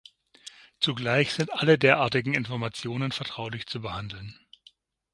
Zugleich 0.79 1.31
sind 1.31 1.53
alle 1.53 1.77
derartigen 1.77 2.33
Informationen 2.33 3.11
vertraulich 3.11 3.67
zu 3.67 3.81
behandeln. 3.81 4.33